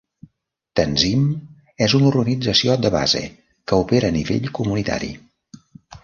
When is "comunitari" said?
4.61-5.11